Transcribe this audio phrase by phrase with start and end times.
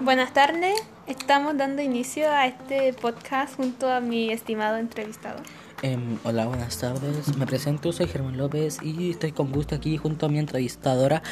[0.00, 5.42] Buenas tardes, estamos dando inicio a este podcast junto a mi estimado entrevistador.
[5.82, 7.36] Em, hola, buenas tardes.
[7.36, 11.22] Me presento, soy Germán López y estoy con gusto aquí junto a mi entrevistadora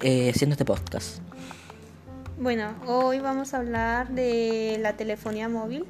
[0.00, 1.22] eh, haciendo este podcast.
[2.38, 5.86] Bueno, hoy vamos a hablar de la telefonía móvil.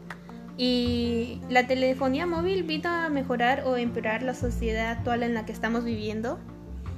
[0.56, 5.52] Y la telefonía móvil vino a mejorar o empeorar la sociedad actual en la que
[5.52, 6.38] estamos viviendo.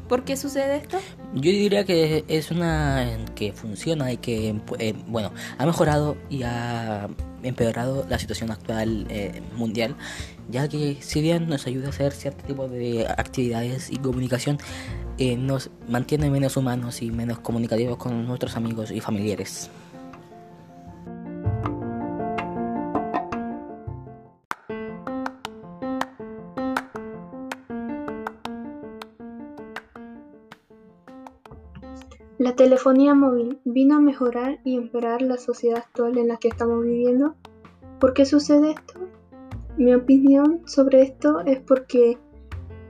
[0.09, 0.99] ¿Por qué sucede esto?
[1.35, 7.09] Yo diría que es una que funciona y que, eh, bueno, ha mejorado y ha
[7.43, 9.97] empeorado la situación actual eh, mundial,
[10.51, 14.59] ya que si bien nos ayuda a hacer cierto tipo de actividades y comunicación,
[15.19, 19.71] eh, nos mantiene menos humanos y menos comunicativos con nuestros amigos y familiares.
[32.39, 36.83] La telefonía móvil vino a mejorar y empeorar la sociedad actual en la que estamos
[36.83, 37.37] viviendo.
[38.01, 38.95] ¿Por qué sucede esto?
[39.77, 42.19] Mi opinión sobre esto es porque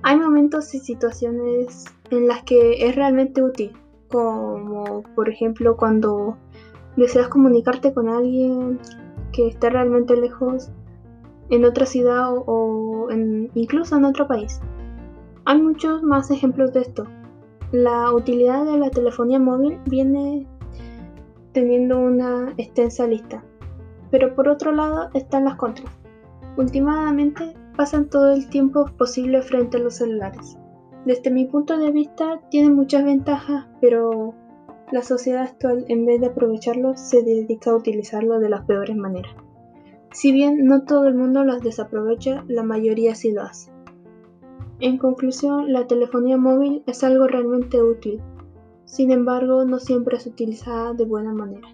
[0.03, 3.73] hay momentos y situaciones en las que es realmente útil,
[4.09, 6.39] como por ejemplo cuando
[6.97, 8.79] deseas comunicarte con alguien
[9.33, 10.71] que esté realmente lejos
[11.51, 13.09] en otra ciudad o,
[13.55, 14.59] incluso en otro país.
[15.45, 17.07] Hay muchos más ejemplos de esto,
[17.75, 20.47] la utilidad de la telefonía móvil viene
[21.51, 23.43] teniendo una extensa lista,
[24.13, 25.93] pero por otro lado están las contras.
[26.57, 30.57] Últimamente pasan todo el tiempo posible frente a los celulares.
[31.05, 34.35] Desde mi punto de vista tiene muchas ventajas, pero
[34.93, 39.35] la sociedad actual en vez de aprovecharlo se dedica a utilizarlo de las peores maneras.
[40.13, 43.74] Si bien no todo el mundo las desaprovecha, la mayoría sí lo hace.
[44.85, 48.21] En conclusión, la telefonía móvil es algo realmente útil,
[48.85, 51.67] sin embargo no siempre es utilizada de buena manera.